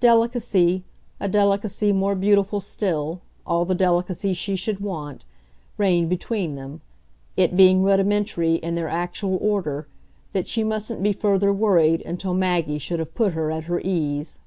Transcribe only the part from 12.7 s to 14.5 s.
should have put her at her ease.